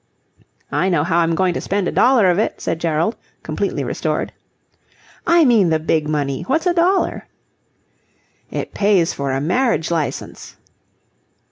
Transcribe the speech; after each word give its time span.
"I 0.71 0.89
know 0.89 1.03
how 1.03 1.19
I'm 1.19 1.35
going 1.35 1.53
to 1.53 1.61
spend 1.61 1.87
a 1.87 1.91
dollar 1.91 2.31
of 2.31 2.39
it," 2.39 2.59
said 2.59 2.79
Gerald 2.79 3.15
completely 3.43 3.83
restored. 3.83 4.33
"I 5.27 5.45
mean 5.45 5.69
the 5.69 5.77
big 5.77 6.07
money. 6.09 6.41
What's 6.47 6.65
a 6.65 6.73
dollar?" 6.73 7.27
"It 8.49 8.73
pays 8.73 9.13
for 9.13 9.31
a 9.31 9.39
marriage 9.39 9.91
licence." 9.91 10.55